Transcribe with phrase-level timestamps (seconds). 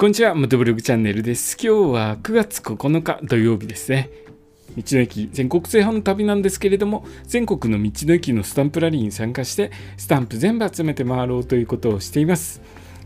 [0.00, 1.56] こんにちは、元ブログチャンネルです。
[1.60, 4.10] 今日は9月9日土曜日ですね。
[4.76, 12.62] 道の駅全国制覇の旅なんですけれども、全国の道の駅のスタンプラリーに参加して、スタンプ全部集めて回ろうということをしています。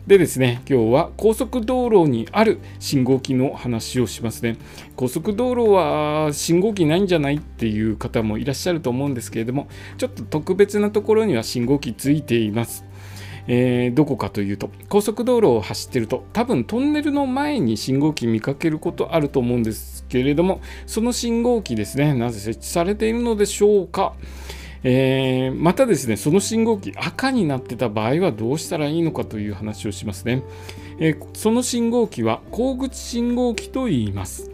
[0.06, 4.58] でですね、今日は高速道路にある信号機の話をしますね。
[4.94, 9.66] 高速道路は信号機ないんじゃないっていう方もいらっしゃると思うんですけれども、
[9.96, 12.84] ちょっと特別なところには信号機ついています。
[13.48, 24.14] えーどこかというと高速道路を走ってると多分トンネルの前に信号機見かけることあると思うんですけれどもその信号機ですねなぜ設置されているのでしょうか、
[24.84, 30.42] えーまたですねその信号機赤になってた場合はどうしたらいいのかという話をしますね、
[30.98, 34.50] えーその信号機は後口信号機と言います。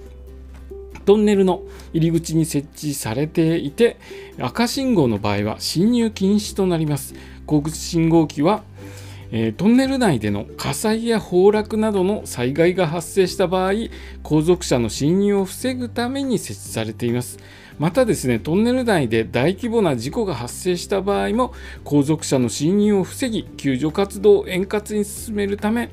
[1.05, 1.63] トンネルの
[1.95, 3.97] 入り口に設置されていて
[4.39, 7.15] 赤信号の場合は進入禁止となります。
[7.47, 8.63] 後口信号機は
[9.31, 13.73] えートンネル内での火災や崩落などの災害が発生した場合
[14.23, 17.39] 後続車の侵入を防ぐために設置されています。
[17.79, 21.53] またですねトンネル内で大規模な事故が発生した場合も
[21.85, 25.91] 後続車の侵入を防ぎ救助活動を円滑に進めるため、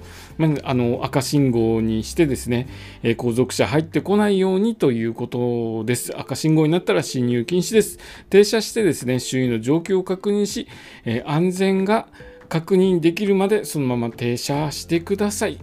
[0.63, 2.67] あの赤信号にしてですね、
[3.03, 6.17] えー後続車入ってこないようにということです。
[6.17, 7.99] 赤信号になったら進入禁止です。
[8.31, 10.67] 停車してですね周囲の状況を確認し、
[11.03, 12.07] えー安全が
[12.55, 15.59] 確認できるまでそのまま停車してください。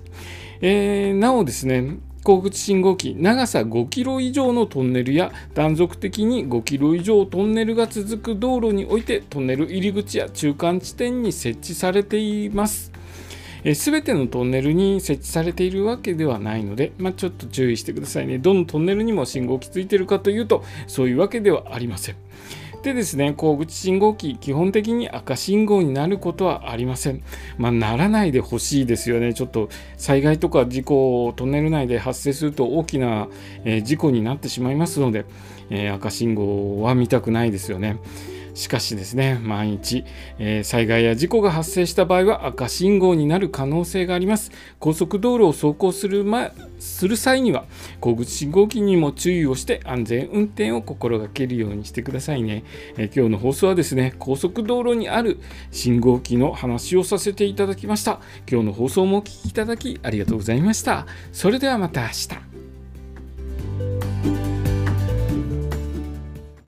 [0.60, 12.92] えーなおですね、後口信号機、長さ5キロ以上のトンネルや断続的に5キロ以上トンネルが続く道路においてトンネル入り口や中間地点に設置されています。
[13.74, 18.36] すべてのトンネルに設置されているわけではないので、まあ、ちょっと注意してくださいね。
[18.36, 22.16] どのトンネルにも信号機ついてるかというと、そういうわけではありません。
[22.82, 27.22] でですね、小口信号機、基本的に赤信号になることはありません。
[27.56, 29.34] まあ、ならないでほしいですよね。
[29.34, 33.28] ちょっと災害とか事故、トンネル内で発生すると大きな、
[33.64, 35.24] え事故になってしまいますので、
[35.70, 37.98] え赤信号は見たくないですよね。
[38.54, 40.04] しかしですね、万一、
[40.38, 44.50] えー災害や事故が発生した場合は赤信号になる可能性があります。
[44.78, 47.64] 高速道路を走行する,、ま、する際には、
[48.00, 52.64] 後口信号機にも注意をして安全運転を心がけるようにしてくださいね。
[52.96, 55.38] えー今日の放送はですね、高速道路にある
[55.70, 58.20] 信号機の話をさせていただきました。
[58.50, 61.06] 今日の放送もお聞きいただきありがとうございました。
[61.32, 62.51] それではまた明日。